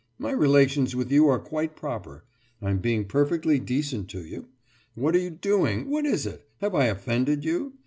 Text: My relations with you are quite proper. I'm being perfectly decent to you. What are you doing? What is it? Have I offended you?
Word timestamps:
My 0.17 0.31
relations 0.31 0.95
with 0.95 1.11
you 1.11 1.27
are 1.29 1.37
quite 1.37 1.75
proper. 1.75 2.23
I'm 2.59 2.79
being 2.79 3.05
perfectly 3.05 3.59
decent 3.59 4.09
to 4.09 4.25
you. 4.25 4.47
What 4.95 5.15
are 5.15 5.19
you 5.19 5.29
doing? 5.29 5.91
What 5.91 6.07
is 6.07 6.25
it? 6.25 6.49
Have 6.59 6.73
I 6.73 6.85
offended 6.85 7.45
you? 7.45 7.73